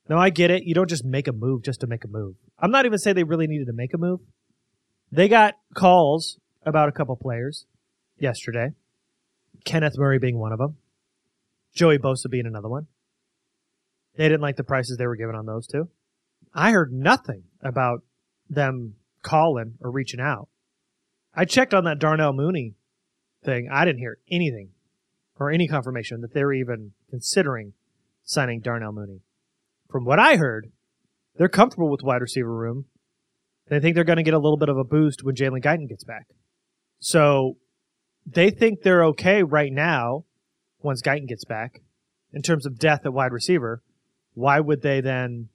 Now 0.09 0.17
I 0.17 0.31
get 0.31 0.49
it. 0.49 0.63
You 0.63 0.73
don't 0.73 0.89
just 0.89 1.05
make 1.05 1.27
a 1.27 1.31
move 1.31 1.63
just 1.63 1.81
to 1.81 1.87
make 1.87 2.03
a 2.03 2.07
move. 2.07 2.35
I'm 2.57 2.71
not 2.71 2.85
even 2.87 2.97
saying 2.97 3.15
they 3.15 3.23
really 3.23 3.47
needed 3.47 3.67
to 3.67 3.73
make 3.73 3.93
a 3.93 3.97
move. 3.97 4.21
They 5.11 5.27
got 5.27 5.53
calls 5.75 6.39
about 6.65 6.89
a 6.89 6.91
couple 6.91 7.15
players 7.15 7.65
yesterday. 8.17 8.69
Kenneth 9.65 9.97
Murray 9.97 10.17
being 10.17 10.39
one 10.39 10.51
of 10.51 10.57
them. 10.57 10.77
Joey 11.73 11.99
Bosa 11.99 12.29
being 12.29 12.47
another 12.47 12.67
one. 12.67 12.87
They 14.15 14.27
didn't 14.27 14.41
like 14.41 14.57
the 14.57 14.63
prices 14.63 14.97
they 14.97 15.07
were 15.07 15.15
given 15.15 15.35
on 15.35 15.45
those 15.45 15.67
two. 15.67 15.89
I 16.53 16.71
heard 16.71 16.91
nothing 16.91 17.43
about 17.61 18.01
them 18.49 18.95
calling 19.21 19.75
or 19.79 19.91
reaching 19.91 20.19
out. 20.19 20.49
I 21.35 21.45
checked 21.45 21.73
on 21.73 21.83
that 21.83 21.99
Darnell 21.99 22.33
Mooney 22.33 22.73
thing. 23.43 23.69
I 23.71 23.85
didn't 23.85 23.99
hear 23.99 24.17
anything 24.31 24.69
or 25.39 25.51
any 25.51 25.67
confirmation 25.67 26.21
that 26.21 26.33
they 26.33 26.43
were 26.43 26.53
even 26.53 26.93
considering 27.09 27.73
signing 28.23 28.61
Darnell 28.61 28.91
Mooney. 28.91 29.21
From 29.89 30.05
what 30.05 30.19
I 30.19 30.35
heard, 30.35 30.71
they're 31.35 31.49
comfortable 31.49 31.89
with 31.89 32.03
wide 32.03 32.21
receiver 32.21 32.53
room. 32.53 32.85
They 33.69 33.79
think 33.79 33.95
they're 33.95 34.03
going 34.03 34.17
to 34.17 34.23
get 34.23 34.33
a 34.33 34.39
little 34.39 34.57
bit 34.57 34.69
of 34.69 34.77
a 34.77 34.83
boost 34.83 35.23
when 35.23 35.35
Jalen 35.35 35.63
Guyton 35.63 35.87
gets 35.87 36.03
back. 36.03 36.27
So 36.99 37.57
they 38.25 38.49
think 38.49 38.81
they're 38.81 39.05
okay 39.05 39.43
right 39.43 39.71
now 39.71 40.25
once 40.81 41.01
Guyton 41.01 41.27
gets 41.27 41.45
back 41.45 41.81
in 42.33 42.41
terms 42.41 42.65
of 42.65 42.77
depth 42.77 43.05
at 43.05 43.13
wide 43.13 43.31
receiver. 43.31 43.81
Why 44.33 44.59
would 44.59 44.81
they 44.81 45.01
then 45.01 45.49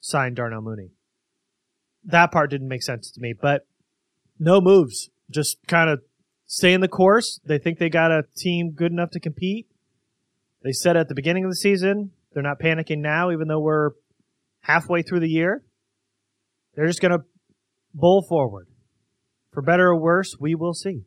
sign 0.00 0.34
Darnell 0.34 0.62
Mooney? 0.62 0.90
That 2.04 2.30
part 2.30 2.50
didn't 2.50 2.68
make 2.68 2.82
sense 2.82 3.10
to 3.10 3.20
me, 3.20 3.34
but 3.38 3.66
no 4.38 4.60
moves. 4.60 5.10
Just 5.30 5.58
kind 5.66 5.90
of 5.90 6.02
stay 6.46 6.72
in 6.72 6.80
the 6.80 6.88
course. 6.88 7.40
They 7.44 7.58
think 7.58 7.78
they 7.78 7.88
got 7.88 8.12
a 8.12 8.24
team 8.36 8.70
good 8.70 8.92
enough 8.92 9.10
to 9.10 9.20
compete. 9.20 9.66
They 10.62 10.72
said 10.72 10.96
at 10.96 11.08
the 11.08 11.14
beginning 11.14 11.44
of 11.44 11.50
the 11.50 11.56
season 11.56 12.12
they're 12.36 12.42
not 12.42 12.60
panicking 12.60 12.98
now, 12.98 13.30
even 13.30 13.48
though 13.48 13.60
we're 13.60 13.92
halfway 14.60 15.00
through 15.00 15.20
the 15.20 15.28
year. 15.28 15.62
They're 16.74 16.86
just 16.86 17.00
going 17.00 17.12
to 17.12 17.24
bull 17.94 18.26
forward. 18.28 18.66
For 19.54 19.62
better 19.62 19.86
or 19.86 19.98
worse, 19.98 20.36
we 20.38 20.54
will 20.54 20.74
see. 20.74 21.06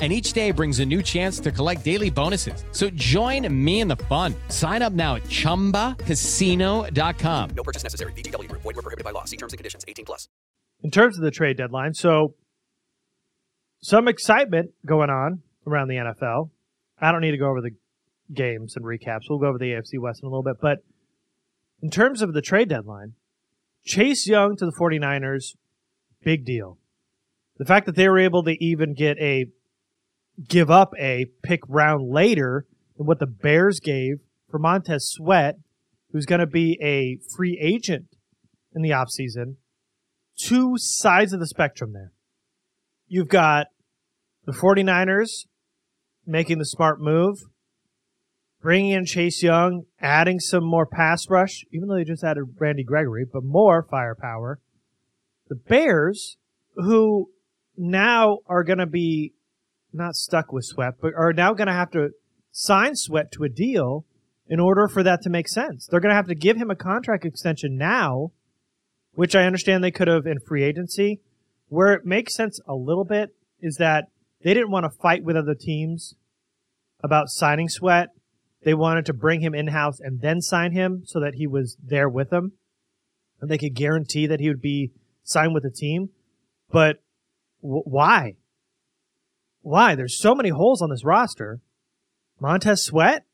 and 0.00 0.12
each 0.12 0.32
day 0.32 0.52
brings 0.52 0.78
a 0.78 0.86
new 0.86 1.02
chance 1.02 1.40
to 1.40 1.50
collect 1.50 1.84
daily 1.84 2.10
bonuses. 2.10 2.62
So 2.70 2.88
join 2.90 3.52
me 3.52 3.80
in 3.80 3.88
the 3.88 3.96
fun. 3.96 4.36
Sign 4.48 4.82
up 4.82 4.92
now 4.92 5.16
at 5.16 5.24
ChumbaCasino.com. 5.24 7.50
No 7.56 7.62
purchase 7.64 7.82
necessary. 7.82 8.12
VGW. 8.12 8.46
Void 8.52 8.64
were 8.64 8.74
prohibited 8.74 9.04
by 9.04 9.10
law. 9.10 9.24
See 9.24 9.36
terms 9.36 9.52
and 9.52 9.58
conditions. 9.58 9.84
18 9.88 10.04
plus. 10.04 10.28
In 10.84 10.92
terms 10.92 11.18
of 11.18 11.24
the 11.24 11.32
trade 11.32 11.56
deadline, 11.56 11.94
so 11.94 12.36
some 13.80 14.08
excitement 14.08 14.70
going 14.86 15.10
on 15.10 15.42
around 15.66 15.88
the 15.88 15.96
NFL. 15.96 16.50
I 17.00 17.12
don't 17.12 17.20
need 17.20 17.32
to 17.32 17.38
go 17.38 17.48
over 17.48 17.60
the 17.60 17.72
games 18.32 18.76
and 18.76 18.84
recaps. 18.84 19.22
We'll 19.28 19.38
go 19.38 19.46
over 19.46 19.58
the 19.58 19.72
AFC 19.72 19.98
West 19.98 20.22
in 20.22 20.26
a 20.26 20.30
little 20.30 20.42
bit. 20.42 20.56
But 20.60 20.78
in 21.82 21.90
terms 21.90 22.22
of 22.22 22.32
the 22.32 22.42
trade 22.42 22.68
deadline, 22.68 23.14
Chase 23.84 24.26
Young 24.26 24.56
to 24.56 24.66
the 24.66 24.72
49ers, 24.72 25.56
big 26.22 26.44
deal. 26.44 26.78
The 27.56 27.64
fact 27.64 27.86
that 27.86 27.96
they 27.96 28.08
were 28.08 28.18
able 28.18 28.42
to 28.44 28.62
even 28.62 28.94
get 28.94 29.18
a 29.18 29.46
give 30.46 30.70
up 30.70 30.92
a 30.98 31.26
pick 31.42 31.60
round 31.68 32.10
later 32.10 32.66
than 32.96 33.06
what 33.06 33.18
the 33.18 33.26
Bears 33.26 33.80
gave 33.80 34.20
for 34.50 34.58
Montez 34.58 35.10
Sweat, 35.10 35.56
who's 36.12 36.26
going 36.26 36.40
to 36.40 36.46
be 36.46 36.78
a 36.82 37.18
free 37.34 37.58
agent 37.60 38.06
in 38.74 38.82
the 38.82 38.90
offseason. 38.90 39.56
Two 40.36 40.74
sides 40.76 41.32
of 41.32 41.40
the 41.40 41.46
spectrum 41.46 41.92
there. 41.92 42.12
You've 43.08 43.28
got 43.28 43.68
the 44.44 44.52
49ers 44.52 45.46
making 46.26 46.58
the 46.58 46.64
smart 46.64 47.00
move, 47.00 47.38
bringing 48.60 48.92
in 48.92 49.04
Chase 49.04 49.42
Young, 49.42 49.84
adding 50.00 50.38
some 50.38 50.64
more 50.64 50.86
pass 50.86 51.28
rush, 51.28 51.64
even 51.72 51.88
though 51.88 51.96
they 51.96 52.04
just 52.04 52.22
added 52.22 52.44
Randy 52.58 52.84
Gregory, 52.84 53.24
but 53.30 53.42
more 53.42 53.86
firepower. 53.90 54.60
The 55.48 55.56
Bears, 55.56 56.36
who 56.76 57.30
now 57.76 58.38
are 58.46 58.64
going 58.64 58.78
to 58.78 58.86
be 58.86 59.32
not 59.92 60.16
stuck 60.16 60.52
with 60.52 60.64
Sweat, 60.64 60.94
but 61.00 61.14
are 61.14 61.32
now 61.32 61.54
going 61.54 61.66
to 61.68 61.72
have 61.72 61.90
to 61.92 62.10
sign 62.50 62.94
Sweat 62.96 63.32
to 63.32 63.44
a 63.44 63.48
deal 63.48 64.04
in 64.46 64.60
order 64.60 64.88
for 64.88 65.02
that 65.02 65.22
to 65.22 65.30
make 65.30 65.48
sense. 65.48 65.86
They're 65.86 66.00
going 66.00 66.10
to 66.10 66.16
have 66.16 66.28
to 66.28 66.34
give 66.34 66.56
him 66.56 66.70
a 66.70 66.76
contract 66.76 67.24
extension 67.24 67.76
now, 67.76 68.32
which 69.12 69.36
I 69.36 69.44
understand 69.44 69.84
they 69.84 69.90
could 69.90 70.08
have 70.08 70.26
in 70.26 70.40
free 70.40 70.64
agency. 70.64 71.20
Where 71.68 71.92
it 71.92 72.06
makes 72.06 72.34
sense 72.34 72.60
a 72.66 72.74
little 72.74 73.04
bit 73.04 73.30
is 73.60 73.76
that 73.76 74.06
they 74.42 74.54
didn't 74.54 74.70
want 74.70 74.84
to 74.84 74.98
fight 74.98 75.22
with 75.22 75.36
other 75.36 75.54
teams 75.54 76.14
about 77.02 77.28
signing 77.28 77.68
Sweat. 77.68 78.08
They 78.64 78.74
wanted 78.74 79.06
to 79.06 79.12
bring 79.12 79.40
him 79.40 79.54
in 79.54 79.68
house 79.68 80.00
and 80.00 80.20
then 80.20 80.40
sign 80.40 80.72
him 80.72 81.02
so 81.04 81.20
that 81.20 81.34
he 81.34 81.46
was 81.46 81.76
there 81.82 82.08
with 82.08 82.30
them. 82.30 82.52
And 83.40 83.50
they 83.50 83.58
could 83.58 83.74
guarantee 83.74 84.26
that 84.26 84.40
he 84.40 84.48
would 84.48 84.62
be 84.62 84.92
signed 85.22 85.54
with 85.54 85.62
the 85.62 85.70
team. 85.70 86.10
But 86.70 86.96
w- 87.62 87.82
why? 87.84 88.34
Why? 89.62 89.94
There's 89.94 90.18
so 90.18 90.34
many 90.34 90.50
holes 90.50 90.82
on 90.82 90.90
this 90.90 91.04
roster. 91.04 91.60
Montez 92.40 92.84
Sweat, 92.84 93.24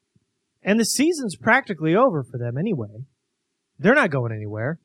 and 0.62 0.80
the 0.80 0.84
season's 0.84 1.36
practically 1.36 1.94
over 1.94 2.22
for 2.22 2.38
them 2.38 2.56
anyway. 2.56 3.04
They're 3.78 3.94
not 3.94 4.10
going 4.10 4.32
anywhere. 4.32 4.78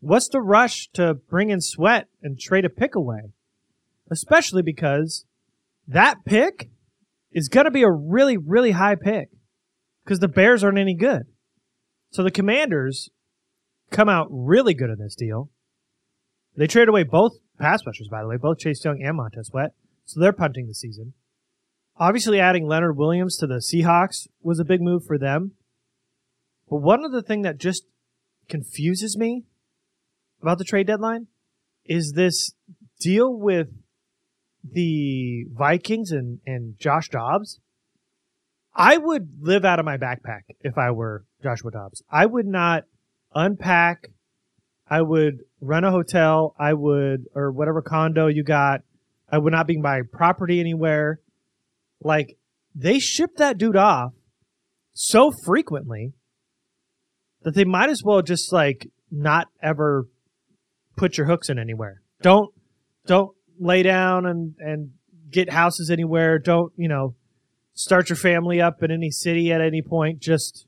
What's 0.00 0.28
the 0.28 0.40
rush 0.40 0.88
to 0.92 1.14
bring 1.14 1.50
in 1.50 1.60
Sweat 1.60 2.06
and 2.22 2.38
trade 2.38 2.64
a 2.64 2.70
pick 2.70 2.94
away? 2.94 3.32
Especially 4.10 4.62
because 4.62 5.24
that 5.88 6.24
pick 6.24 6.70
is 7.32 7.48
going 7.48 7.64
to 7.64 7.70
be 7.70 7.82
a 7.82 7.90
really, 7.90 8.36
really 8.36 8.70
high 8.70 8.94
pick 8.94 9.30
because 10.04 10.20
the 10.20 10.28
Bears 10.28 10.62
aren't 10.62 10.78
any 10.78 10.94
good. 10.94 11.22
So 12.10 12.22
the 12.22 12.30
Commanders 12.30 13.10
come 13.90 14.08
out 14.08 14.28
really 14.30 14.74
good 14.74 14.90
in 14.90 14.98
this 14.98 15.14
deal. 15.14 15.50
They 16.56 16.66
trade 16.66 16.88
away 16.88 17.02
both 17.02 17.32
pass 17.58 17.84
rushers, 17.84 18.08
by 18.08 18.22
the 18.22 18.28
way, 18.28 18.36
both 18.36 18.58
Chase 18.58 18.84
Young 18.84 19.02
and 19.02 19.16
Montez 19.16 19.48
Sweat. 19.48 19.72
So 20.08 20.20
they're 20.20 20.32
punting 20.32 20.66
the 20.66 20.74
season. 20.74 21.12
Obviously, 21.98 22.40
adding 22.40 22.66
Leonard 22.66 22.96
Williams 22.96 23.36
to 23.36 23.46
the 23.46 23.56
Seahawks 23.56 24.26
was 24.40 24.58
a 24.58 24.64
big 24.64 24.80
move 24.80 25.04
for 25.04 25.18
them. 25.18 25.52
But 26.70 26.78
one 26.78 27.04
of 27.04 27.12
the 27.12 27.20
thing 27.20 27.42
that 27.42 27.58
just 27.58 27.84
confuses 28.48 29.18
me 29.18 29.44
about 30.40 30.56
the 30.56 30.64
trade 30.64 30.86
deadline 30.86 31.26
is 31.84 32.12
this 32.12 32.52
deal 32.98 33.38
with 33.38 33.68
the 34.64 35.44
Vikings 35.52 36.10
and, 36.10 36.40
and 36.46 36.78
Josh 36.78 37.10
Dobbs. 37.10 37.60
I 38.74 38.96
would 38.96 39.42
live 39.42 39.66
out 39.66 39.78
of 39.78 39.84
my 39.84 39.98
backpack 39.98 40.44
if 40.62 40.78
I 40.78 40.90
were 40.90 41.26
Joshua 41.42 41.70
Dobbs. 41.70 42.02
I 42.10 42.24
would 42.24 42.46
not 42.46 42.84
unpack. 43.34 44.06
I 44.88 45.02
would 45.02 45.40
rent 45.60 45.84
a 45.84 45.90
hotel. 45.90 46.54
I 46.58 46.72
would, 46.72 47.26
or 47.34 47.52
whatever 47.52 47.82
condo 47.82 48.28
you 48.28 48.42
got. 48.42 48.84
I 49.30 49.38
would 49.38 49.52
not 49.52 49.66
be 49.66 49.78
buying 49.82 50.08
property 50.10 50.60
anywhere. 50.60 51.20
Like, 52.02 52.38
they 52.74 52.98
ship 52.98 53.30
that 53.36 53.58
dude 53.58 53.76
off 53.76 54.12
so 54.92 55.30
frequently 55.44 56.12
that 57.42 57.54
they 57.54 57.64
might 57.64 57.90
as 57.90 58.02
well 58.04 58.22
just 58.22 58.52
like 58.52 58.88
not 59.10 59.48
ever 59.62 60.06
put 60.96 61.16
your 61.16 61.26
hooks 61.26 61.48
in 61.48 61.58
anywhere. 61.58 62.02
Don't 62.22 62.52
don't 63.06 63.30
lay 63.58 63.82
down 63.82 64.26
and 64.26 64.54
and 64.58 64.90
get 65.30 65.50
houses 65.50 65.90
anywhere. 65.90 66.38
Don't, 66.38 66.72
you 66.76 66.88
know, 66.88 67.14
start 67.74 68.08
your 68.08 68.16
family 68.16 68.60
up 68.60 68.82
in 68.82 68.90
any 68.90 69.10
city 69.10 69.52
at 69.52 69.60
any 69.60 69.82
point. 69.82 70.20
Just 70.20 70.66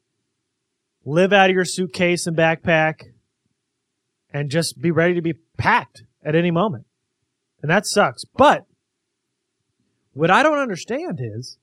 live 1.05 1.33
out 1.33 1.51
of 1.51 1.55
your 1.55 1.65
suitcase 1.65 2.27
and 2.27 2.37
backpack 2.37 3.03
and 4.33 4.51
just 4.51 4.81
be 4.81 4.91
ready 4.91 5.15
to 5.15 5.23
be 5.23 5.35
packed 5.57 6.05
at 6.25 6.35
any 6.35 6.51
moment. 6.51 6.85
And 7.63 7.71
that 7.71 7.87
sucks. 7.87 8.25
But 8.25 8.65
what 10.13 10.31
I 10.31 10.43
don't 10.43 10.59
understand 10.59 11.21
is 11.21 11.59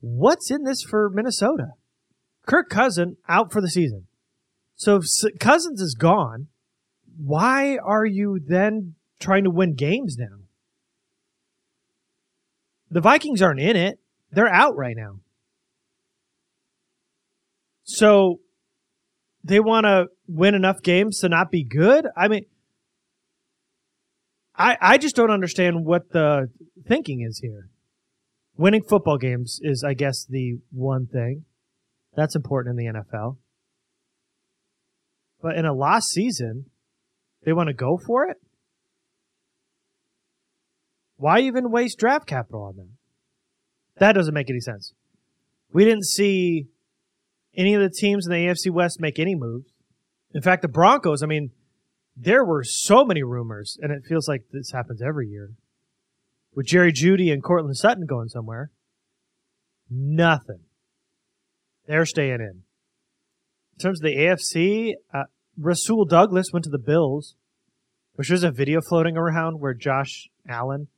what's 0.00 0.50
in 0.50 0.64
this 0.64 0.82
for 0.82 1.10
Minnesota? 1.10 1.72
Kirk 2.46 2.68
Cousin 2.68 3.16
out 3.28 3.52
for 3.52 3.60
the 3.60 3.68
season. 3.68 4.06
So 4.76 4.96
if 4.96 5.38
Cousins 5.38 5.80
is 5.80 5.94
gone, 5.94 6.48
why 7.16 7.78
are 7.78 8.06
you 8.06 8.40
then 8.44 8.94
trying 9.18 9.44
to 9.44 9.50
win 9.50 9.74
games 9.74 10.16
now? 10.16 10.44
The 12.90 13.00
Vikings 13.00 13.42
aren't 13.42 13.60
in 13.60 13.76
it. 13.76 13.98
They're 14.30 14.48
out 14.48 14.76
right 14.76 14.96
now. 14.96 15.20
So 17.84 18.40
they 19.42 19.60
want 19.60 19.84
to 19.84 20.06
win 20.26 20.54
enough 20.54 20.82
games 20.82 21.18
to 21.20 21.28
not 21.28 21.50
be 21.50 21.64
good? 21.64 22.06
I 22.16 22.28
mean, 22.28 22.44
I, 24.58 24.76
I 24.80 24.98
just 24.98 25.14
don't 25.14 25.30
understand 25.30 25.86
what 25.86 26.10
the 26.10 26.48
thinking 26.86 27.24
is 27.26 27.38
here. 27.38 27.70
Winning 28.56 28.82
football 28.82 29.16
games 29.16 29.60
is, 29.62 29.84
I 29.84 29.94
guess, 29.94 30.26
the 30.28 30.58
one 30.70 31.06
thing 31.06 31.44
that's 32.16 32.34
important 32.34 32.78
in 32.78 32.84
the 32.84 33.00
NFL. 33.00 33.36
But 35.40 35.56
in 35.56 35.64
a 35.64 35.72
lost 35.72 36.08
season, 36.08 36.66
they 37.44 37.52
want 37.52 37.68
to 37.68 37.74
go 37.74 37.96
for 37.96 38.26
it? 38.26 38.38
Why 41.16 41.40
even 41.40 41.70
waste 41.70 41.98
draft 41.98 42.26
capital 42.26 42.64
on 42.64 42.76
them? 42.76 42.98
That 43.98 44.12
doesn't 44.12 44.34
make 44.34 44.50
any 44.50 44.60
sense. 44.60 44.92
We 45.72 45.84
didn't 45.84 46.06
see 46.06 46.66
any 47.56 47.74
of 47.74 47.82
the 47.82 47.90
teams 47.90 48.26
in 48.26 48.32
the 48.32 48.46
AFC 48.46 48.70
West 48.72 49.00
make 49.00 49.18
any 49.18 49.34
moves. 49.34 49.72
In 50.32 50.42
fact, 50.42 50.62
the 50.62 50.68
Broncos, 50.68 51.22
I 51.22 51.26
mean, 51.26 51.50
there 52.20 52.44
were 52.44 52.64
so 52.64 53.04
many 53.04 53.22
rumors, 53.22 53.78
and 53.80 53.92
it 53.92 54.04
feels 54.08 54.28
like 54.28 54.42
this 54.52 54.72
happens 54.72 55.00
every 55.00 55.28
year. 55.28 55.52
With 56.54 56.66
Jerry 56.66 56.92
Jeudy 56.92 57.32
and 57.32 57.42
Courtland 57.42 57.76
Sutton 57.76 58.06
going 58.06 58.28
somewhere, 58.28 58.72
nothing. 59.88 60.60
They're 61.86 62.06
staying 62.06 62.40
in. 62.40 62.62
In 63.74 63.80
terms 63.80 64.00
of 64.00 64.04
the 64.04 64.16
AFC, 64.16 64.94
uh, 65.14 65.24
Rasul 65.56 66.04
Douglas 66.04 66.52
went 66.52 66.64
to 66.64 66.70
the 66.70 66.78
Bills, 66.78 67.36
which 68.14 68.28
there's 68.28 68.42
a 68.42 68.50
video 68.50 68.80
floating 68.80 69.16
around 69.16 69.60
where 69.60 69.74
Josh 69.74 70.28
Allen 70.48 70.88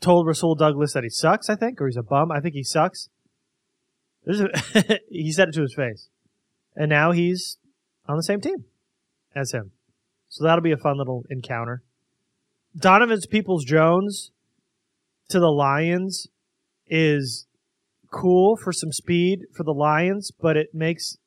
told 0.00 0.26
Rasul 0.26 0.56
Douglas 0.56 0.92
that 0.94 1.04
he 1.04 1.10
sucks, 1.10 1.48
I 1.48 1.54
think, 1.54 1.80
or 1.80 1.86
he's 1.86 1.96
a 1.96 2.02
bum. 2.02 2.32
I 2.32 2.40
think 2.40 2.54
he 2.54 2.64
sucks. 2.64 3.08
There's 4.24 4.40
a 4.40 4.48
he 5.08 5.30
said 5.30 5.50
it 5.50 5.54
to 5.54 5.62
his 5.62 5.74
face. 5.74 6.08
And 6.74 6.90
now 6.90 7.12
he's 7.12 7.58
on 8.08 8.16
the 8.16 8.22
same 8.24 8.40
team 8.40 8.64
as 9.36 9.52
him. 9.52 9.70
So 10.34 10.42
that'll 10.42 10.64
be 10.64 10.72
a 10.72 10.76
fun 10.76 10.98
little 10.98 11.24
encounter. 11.30 11.84
Donovan's 12.76 13.24
Peoples 13.24 13.64
Jones 13.64 14.32
to 15.28 15.38
the 15.38 15.52
Lions 15.52 16.26
is 16.88 17.46
cool 18.10 18.56
for 18.56 18.72
some 18.72 18.90
speed 18.90 19.42
for 19.56 19.62
the 19.62 19.72
Lions, 19.72 20.32
but 20.32 20.56
it 20.56 20.74
makes 20.74 21.18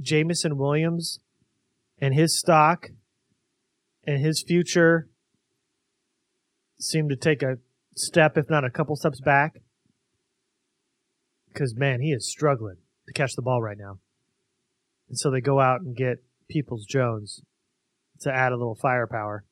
Jameson 0.00 0.58
Williams 0.58 1.20
and 2.00 2.12
his 2.12 2.36
stock 2.36 2.88
and 4.02 4.20
his 4.20 4.42
future 4.42 5.08
seem 6.80 7.08
to 7.08 7.14
take 7.14 7.44
a 7.44 7.58
step, 7.94 8.36
if 8.36 8.50
not 8.50 8.64
a 8.64 8.70
couple 8.70 8.96
steps 8.96 9.20
back. 9.20 9.60
Because, 11.52 11.76
man, 11.76 12.00
he 12.00 12.10
is 12.10 12.28
struggling 12.28 12.78
to 13.06 13.12
catch 13.12 13.34
the 13.36 13.42
ball 13.42 13.62
right 13.62 13.78
now. 13.78 14.00
And 15.08 15.16
so 15.16 15.30
they 15.30 15.40
go 15.40 15.60
out 15.60 15.82
and 15.82 15.94
get 15.94 16.24
Peoples 16.48 16.84
Jones 16.84 17.42
to 18.20 18.32
add 18.32 18.52
a 18.52 18.56
little 18.56 18.74
firepower. 18.74 19.44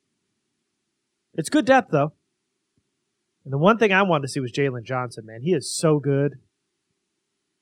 It's 1.34 1.48
good 1.48 1.66
depth, 1.66 1.90
though. 1.90 2.12
And 3.44 3.52
the 3.52 3.58
one 3.58 3.78
thing 3.78 3.92
I 3.92 4.02
wanted 4.02 4.22
to 4.22 4.28
see 4.28 4.40
was 4.40 4.52
Jaylon 4.52 4.84
Johnson, 4.84 5.24
man. 5.26 5.40
He 5.42 5.52
is 5.52 5.74
so 5.74 5.98
good. 5.98 6.34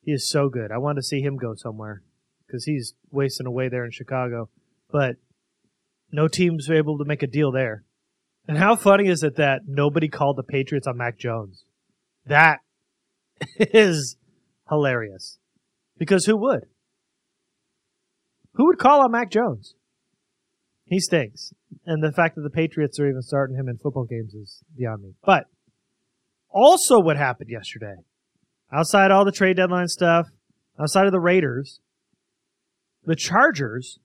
He 0.03 0.13
is 0.13 0.29
so 0.29 0.49
good. 0.49 0.73
I 0.73 0.79
wanted 0.79 1.03
to 1.03 1.07
see 1.07 1.21
him 1.21 1.37
go 1.37 1.55
somewhere 1.55 2.03
because 2.45 2.65
he's 2.65 2.95
wasting 3.11 3.47
away 3.47 3.69
there 3.69 3.85
in 3.85 3.93
Chicago. 3.93 4.49
But 4.91 5.17
no 6.11 6.27
teams 6.27 6.69
were 6.69 6.75
able 6.75 6.99
to 6.99 7.05
make 7.05 7.23
a 7.23 7.29
deal 7.29 7.53
there. 7.53 7.85
And 8.49 8.59
how 8.59 8.75
funny 8.75 9.09
is 9.09 9.23
it 9.23 9.37
that 9.37 9.63
nobody 9.67 10.09
called 10.09 10.37
the 10.37 10.43
Patriots 10.43 10.89
on 10.89 10.97
Mac 10.97 11.19
Jones? 11.19 11.65
That 12.25 12.61
is 13.59 14.17
hilarious. 14.69 15.39
Because 15.99 16.27
who 16.27 16.37
would? 16.37 16.67
Who 18.55 18.67
would 18.67 18.79
call 18.79 19.03
on 19.03 19.13
Mac 19.13 19.31
Jones? 19.31 19.76
He 20.87 21.01
stinks. 21.01 21.53
And 21.85 22.03
the 22.03 22.13
fact 22.13 22.37
that 22.37 22.43
the 22.43 22.51
Patriots 22.51 22.99
are 22.99 23.09
even 23.09 23.23
starting 23.23 23.57
him 23.57 23.69
in 23.69 23.77
football 23.77 24.05
games 24.05 24.35
is 24.35 24.63
beyond 24.77 25.03
me. 25.03 25.15
But 25.25 25.45
also, 26.51 27.01
what 27.01 27.17
happened 27.17 27.51
yesterday, 27.51 27.97
outside 28.73 29.11
all 29.11 29.25
the 29.25 29.33
trade 29.33 29.57
deadline 29.57 29.89
stuff, 29.89 30.27
outside 30.81 31.07
of 31.07 31.13
the 31.13 31.21
Raiders, 31.21 31.81
the 33.05 33.17
Chargers 33.17 33.99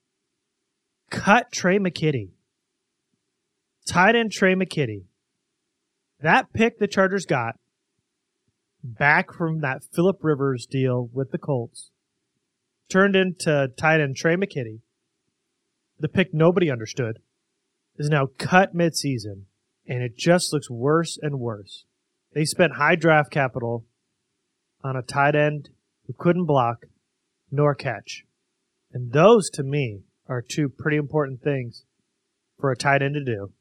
cut 1.09 1.51
Tre 1.51 1.77
McKitty. 1.77 2.29
Tight 3.87 4.15
end 4.15 4.31
Tre 4.31 4.55
McKitty. 4.55 5.05
That 6.19 6.53
pick 6.53 6.77
the 6.77 6.87
Chargers 6.87 7.25
got 7.25 7.55
back 8.83 9.33
from 9.33 9.61
that 9.61 9.83
Philip 9.93 10.19
Rivers 10.21 10.65
deal 10.65 11.09
with 11.13 11.31
the 11.31 11.37
Colts 11.37 11.91
turned 12.89 13.15
into 13.15 13.69
tight 13.77 14.01
end 14.01 14.15
Tre 14.17 14.35
McKitty. 14.35 14.79
The 16.01 16.09
pick 16.09 16.33
nobody 16.33 16.71
understood 16.71 17.19
is 17.95 18.09
now 18.09 18.25
cut 18.39 18.75
midseason, 18.75 19.43
and 19.87 20.01
it 20.01 20.17
just 20.17 20.51
looks 20.51 20.67
worse 20.67 21.19
and 21.21 21.39
worse. 21.39 21.85
They 22.33 22.43
spent 22.43 22.77
high 22.77 22.95
draft 22.95 23.29
capital 23.29 23.85
on 24.83 24.95
a 24.95 25.03
tight 25.03 25.35
end 25.35 25.69
who 26.07 26.13
couldn't 26.17 26.47
block 26.47 26.85
nor 27.51 27.75
catch. 27.75 28.23
And 28.91 29.13
those, 29.13 29.51
to 29.51 29.61
me, 29.61 30.01
are 30.27 30.41
two 30.41 30.69
pretty 30.69 30.97
important 30.97 31.43
things 31.43 31.85
for 32.59 32.71
a 32.71 32.75
tight 32.75 33.03
end 33.03 33.13
to 33.13 33.23
do. 33.23 33.53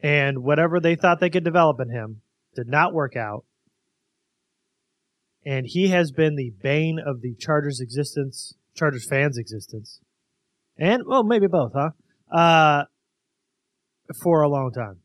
And 0.00 0.42
whatever 0.42 0.78
they 0.78 0.94
thought 0.94 1.20
they 1.20 1.30
could 1.30 1.42
develop 1.42 1.80
in 1.80 1.88
him 1.88 2.20
did 2.54 2.68
not 2.68 2.92
work 2.92 3.16
out. 3.16 3.46
And 5.46 5.64
he 5.66 5.88
has 5.88 6.12
been 6.12 6.36
the 6.36 6.52
bane 6.62 6.98
of 6.98 7.22
the 7.22 7.34
Chargers' 7.34 7.80
existence, 7.80 8.56
Chargers 8.74 9.08
fans' 9.08 9.38
existence. 9.38 10.00
And, 10.78 11.04
well, 11.06 11.24
maybe 11.24 11.46
both, 11.46 11.72
huh? 11.74 11.90
Uh, 12.30 12.84
for 14.22 14.42
a 14.42 14.48
long 14.48 14.72
time. 14.72 14.98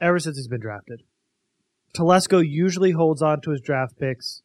Ever 0.00 0.18
since 0.18 0.36
he's 0.36 0.48
been 0.48 0.60
drafted. 0.60 1.02
Telesco 1.96 2.46
usually 2.46 2.92
holds 2.92 3.22
on 3.22 3.40
to 3.42 3.50
his 3.50 3.60
draft 3.60 3.98
picks 3.98 4.42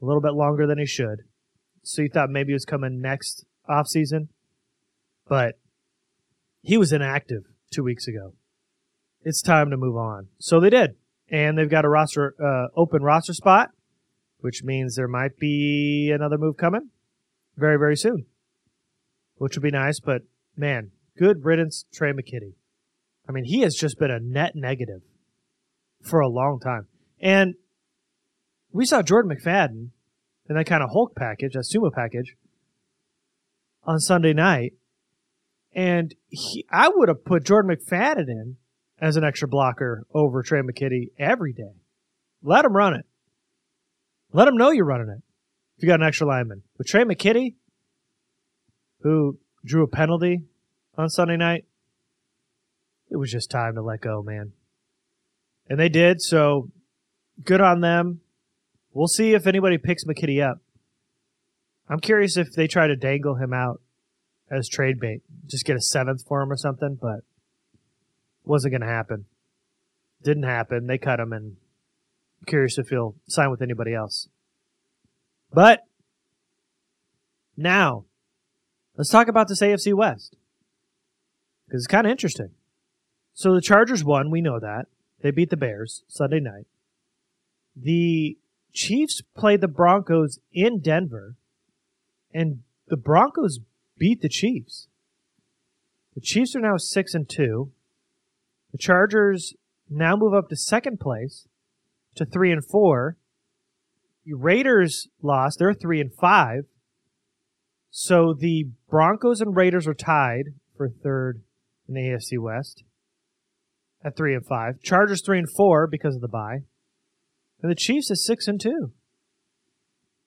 a 0.00 0.04
little 0.04 0.20
bit 0.20 0.34
longer 0.34 0.66
than 0.66 0.78
he 0.78 0.86
should. 0.86 1.22
So 1.82 2.02
you 2.02 2.08
thought 2.08 2.30
maybe 2.30 2.48
he 2.48 2.54
was 2.54 2.64
coming 2.64 3.00
next 3.00 3.44
offseason, 3.68 4.28
but 5.28 5.58
he 6.62 6.76
was 6.76 6.92
inactive 6.92 7.44
two 7.72 7.82
weeks 7.82 8.06
ago. 8.06 8.34
It's 9.22 9.42
time 9.42 9.70
to 9.70 9.76
move 9.76 9.96
on. 9.96 10.28
So 10.38 10.60
they 10.60 10.70
did. 10.70 10.96
And 11.28 11.58
they've 11.58 11.68
got 11.70 11.84
a 11.84 11.88
roster 11.88 12.34
uh, 12.42 12.68
open 12.76 13.02
roster 13.02 13.32
spot, 13.32 13.70
which 14.38 14.62
means 14.62 14.94
there 14.94 15.08
might 15.08 15.38
be 15.38 16.12
another 16.14 16.38
move 16.38 16.56
coming 16.56 16.90
very, 17.56 17.78
very 17.78 17.96
soon, 17.96 18.26
which 19.36 19.56
would 19.56 19.62
be 19.62 19.70
nice. 19.70 20.00
But 20.00 20.22
man, 20.56 20.90
good 21.18 21.44
riddance, 21.44 21.84
Tre 21.92 22.12
McKitty. 22.12 22.54
I 23.28 23.32
mean, 23.32 23.44
he 23.44 23.60
has 23.60 23.74
just 23.74 23.98
been 23.98 24.10
a 24.10 24.20
net 24.20 24.52
negative 24.54 25.02
for 26.02 26.20
a 26.20 26.28
long 26.28 26.60
time. 26.60 26.86
And 27.20 27.54
we 28.72 28.84
saw 28.84 29.02
Jordan 29.02 29.36
McFadden 29.36 29.90
in 30.48 30.56
that 30.56 30.66
kind 30.66 30.82
of 30.82 30.90
Hulk 30.90 31.14
package, 31.16 31.54
that 31.54 31.64
sumo 31.64 31.92
package, 31.92 32.36
on 33.84 33.98
Sunday 33.98 34.32
night, 34.32 34.74
and 35.74 36.14
he, 36.28 36.64
I 36.70 36.88
would 36.88 37.08
have 37.08 37.24
put 37.24 37.44
Jordan 37.44 37.76
McFadden 37.76 38.28
in 38.28 38.56
as 38.98 39.16
an 39.16 39.24
extra 39.24 39.46
blocker 39.46 40.06
over 40.14 40.42
Tre 40.42 40.60
McKitty 40.60 41.10
every 41.18 41.52
day. 41.52 41.74
Let 42.42 42.64
him 42.64 42.74
run 42.74 42.94
it. 42.94 43.06
Let 44.32 44.48
him 44.48 44.56
know 44.56 44.70
you're 44.70 44.86
running 44.86 45.08
it. 45.08 45.22
If 45.76 45.82
you 45.82 45.88
got 45.88 46.00
an 46.00 46.06
extra 46.06 46.26
lineman. 46.26 46.62
With 46.78 46.86
Tre 46.86 47.04
McKitty, 47.04 47.54
who 49.02 49.38
drew 49.64 49.82
a 49.82 49.88
penalty 49.88 50.42
on 50.96 51.08
Sunday 51.08 51.36
night, 51.36 51.64
it 53.10 53.16
was 53.16 53.30
just 53.30 53.50
time 53.50 53.74
to 53.74 53.82
let 53.82 54.00
go, 54.00 54.22
man. 54.22 54.52
And 55.68 55.78
they 55.78 55.88
did, 55.88 56.20
so 56.20 56.70
good 57.44 57.60
on 57.60 57.80
them. 57.80 58.20
We'll 58.92 59.08
see 59.08 59.34
if 59.34 59.46
anybody 59.46 59.78
picks 59.78 60.04
McKitty 60.04 60.42
up. 60.42 60.60
I'm 61.88 62.00
curious 62.00 62.36
if 62.36 62.52
they 62.52 62.66
try 62.66 62.86
to 62.86 62.96
dangle 62.96 63.36
him 63.36 63.52
out 63.52 63.80
as 64.50 64.68
trade 64.68 64.98
bait, 65.00 65.22
just 65.46 65.64
get 65.64 65.76
a 65.76 65.80
seventh 65.80 66.24
for 66.26 66.40
him 66.40 66.50
or 66.50 66.56
something, 66.56 66.98
but 67.00 67.20
wasn't 68.44 68.72
going 68.72 68.80
to 68.80 68.86
happen. 68.86 69.26
Didn't 70.22 70.44
happen. 70.44 70.86
They 70.86 70.98
cut 70.98 71.20
him, 71.20 71.32
and 71.32 71.56
I'm 72.40 72.46
curious 72.46 72.78
if 72.78 72.88
he'll 72.88 73.16
sign 73.28 73.50
with 73.50 73.62
anybody 73.62 73.92
else. 73.92 74.28
But 75.52 75.80
now, 77.56 78.04
let's 78.96 79.10
talk 79.10 79.28
about 79.28 79.48
this 79.48 79.62
AFC 79.62 79.94
West 79.94 80.36
because 81.66 81.82
it's 81.82 81.86
kind 81.86 82.06
of 82.06 82.10
interesting. 82.10 82.50
So 83.34 83.54
the 83.54 83.60
Chargers 83.60 84.04
won. 84.04 84.30
We 84.30 84.40
know 84.40 84.58
that. 84.58 84.86
They 85.22 85.30
beat 85.30 85.50
the 85.50 85.56
Bears 85.56 86.04
Sunday 86.08 86.40
night. 86.40 86.66
The 87.74 88.38
Chiefs 88.72 89.22
played 89.36 89.60
the 89.60 89.68
Broncos 89.68 90.38
in 90.52 90.80
Denver, 90.80 91.36
and 92.32 92.60
the 92.88 92.96
Broncos 92.96 93.60
beat 93.98 94.20
the 94.20 94.28
Chiefs. 94.28 94.88
The 96.14 96.20
Chiefs 96.20 96.54
are 96.56 96.60
now 96.60 96.76
six 96.76 97.14
and 97.14 97.28
two. 97.28 97.72
The 98.72 98.78
Chargers 98.78 99.54
now 99.90 100.16
move 100.16 100.34
up 100.34 100.48
to 100.48 100.56
second 100.56 101.00
place 101.00 101.46
to 102.14 102.24
three 102.24 102.52
and 102.52 102.64
four. 102.64 103.16
The 104.24 104.34
Raiders 104.34 105.08
lost; 105.22 105.58
they're 105.58 105.74
three 105.74 106.00
and 106.00 106.12
five. 106.12 106.64
So 107.98 108.34
the 108.38 108.66
Broncos 108.90 109.40
and 109.40 109.56
Raiders 109.56 109.86
are 109.86 109.94
tied 109.94 110.52
for 110.76 110.86
third 110.86 111.40
in 111.88 111.94
the 111.94 112.02
AFC 112.02 112.38
West 112.38 112.84
at 114.04 114.14
three 114.14 114.34
and 114.34 114.44
five. 114.44 114.82
Chargers 114.82 115.22
three 115.24 115.38
and 115.38 115.48
four 115.56 115.86
because 115.86 116.14
of 116.14 116.20
the 116.20 116.28
bye, 116.28 116.58
and 117.62 117.70
the 117.70 117.74
Chiefs 117.74 118.10
is 118.10 118.22
six 118.22 118.48
and 118.48 118.60
two. 118.60 118.92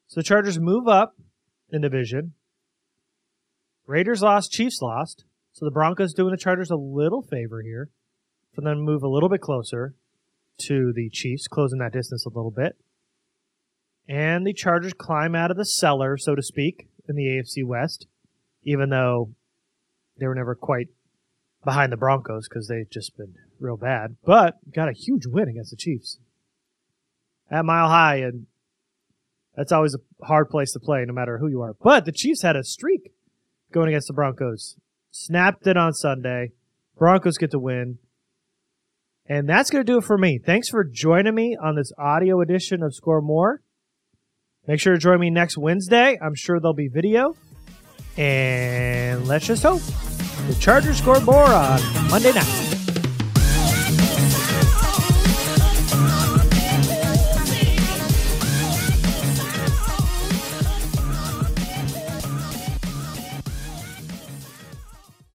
So 0.08 0.20
the 0.20 0.24
Chargers 0.24 0.60
move 0.60 0.88
up 0.88 1.14
in 1.72 1.84
division. 1.84 2.34
Raiders 3.86 4.24
lost, 4.24 4.52
Chiefs 4.52 4.82
lost. 4.82 5.26
So 5.52 5.64
the 5.64 5.72
Broncos 5.72 6.16
doing 6.16 6.32
the 6.32 6.38
Chargers 6.38 6.72
a 6.72 6.76
little 6.76 7.22
favor 7.22 7.62
here 7.62 7.92
for 8.56 8.62
them 8.62 8.80
move 8.80 9.04
a 9.04 9.08
little 9.08 9.30
bit 9.30 9.42
closer 9.42 9.94
to 10.62 10.92
the 10.92 11.12
Chiefs, 11.12 11.48
closing 11.48 11.78
that 11.78 11.94
distance 11.94 12.26
a 12.26 12.30
little 12.30 12.50
bit. 12.50 12.78
And 14.08 14.44
the 14.44 14.54
Chargers 14.54 14.94
climb 14.94 15.36
out 15.36 15.52
of 15.52 15.58
the 15.58 15.66
cellar, 15.66 16.18
so 16.18 16.34
to 16.34 16.42
speak, 16.42 16.88
in 17.10 17.16
the 17.16 17.26
AFC 17.26 17.66
West, 17.66 18.08
even 18.64 18.90
though 18.90 19.32
they 20.20 20.28
were 20.28 20.36
never 20.36 20.56
quite 20.56 20.88
behind 21.64 21.92
the 21.92 21.98
Broncos 21.98 22.48
because 22.48 22.68
they've 22.68 22.90
just 22.90 23.18
been 23.18 23.36
real 23.60 23.78
bad. 23.78 24.16
But 24.24 24.56
got 24.74 24.90
a 24.90 24.94
huge 24.94 25.26
win 25.26 25.50
against 25.50 25.72
the 25.72 25.78
Chiefs 25.78 26.20
at 27.52 27.66
Mile 27.66 27.90
High, 27.90 28.18
and 28.18 28.46
that's 29.56 29.72
always 29.72 29.96
a 29.96 30.26
hard 30.26 30.50
place 30.50 30.72
to 30.74 30.80
play, 30.80 31.04
no 31.06 31.14
matter 31.14 31.38
who 31.38 31.48
you 31.48 31.62
are. 31.62 31.76
But 31.82 32.06
the 32.06 32.12
Chiefs 32.12 32.44
had 32.44 32.56
a 32.56 32.64
streak 32.64 33.12
going 33.72 33.90
against 33.90 34.08
the 34.08 34.14
Broncos. 34.14 34.76
Snapped 35.12 35.66
it 35.68 35.78
on 35.78 35.94
Sunday. 35.94 36.52
Broncos 36.98 37.38
get 37.38 37.52
the 37.52 37.60
win. 37.60 37.98
And 39.28 39.48
that's 39.48 39.70
going 39.70 39.86
to 39.86 39.92
do 39.92 40.00
it 40.00 40.04
for 40.04 40.18
me. 40.18 40.40
Thanks 40.44 40.70
for 40.70 40.84
joining 40.84 41.36
me 41.36 41.56
on 41.62 41.76
this 41.76 41.92
audio 41.98 42.42
edition 42.42 42.82
of 42.82 42.96
Score 42.96 43.22
More. 43.22 43.62
Make 44.70 44.80
sure 44.80 44.94
to 44.94 45.00
join 45.00 45.20
me 45.20 45.32
next 45.32 45.58
Wednesday. 45.58 46.16
I'm 46.22 46.36
sure 46.36 46.60
there'll 46.60 46.76
be 46.76 46.90
video. 46.90 47.36
And 48.18 49.28
let's 49.28 49.48
just 49.48 49.64
hope 49.64 49.82
the 50.48 50.56
Chargers 50.60 51.00
score 51.00 51.20
more 51.22 51.48
on 51.48 51.82
Monday 52.12 52.34
night. 52.34 52.69